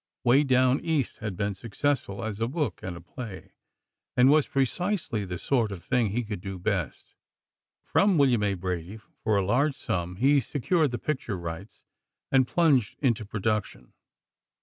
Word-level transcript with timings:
"Way 0.23 0.43
Down 0.43 0.79
East" 0.79 1.19
had 1.19 1.37
been 1.37 1.53
successful 1.53 2.23
as 2.23 2.39
a 2.39 2.47
book 2.47 2.79
and 2.81 2.97
a 2.97 3.01
play, 3.01 3.51
and 4.17 4.31
was 4.31 4.47
precisely 4.47 5.25
the 5.25 5.37
sort 5.37 5.71
of 5.71 5.83
thing 5.83 6.07
he 6.07 6.23
could 6.23 6.41
do 6.41 6.57
best. 6.57 7.13
From 7.83 8.17
William 8.17 8.41
A. 8.41 8.55
Brady, 8.55 8.99
for 9.23 9.37
a 9.37 9.45
large 9.45 9.75
sum, 9.75 10.15
he 10.15 10.39
secured 10.39 10.89
the 10.89 10.97
picture 10.97 11.37
rights, 11.37 11.81
and 12.31 12.47
plunged 12.47 12.97
into 12.99 13.25
production. 13.27 13.93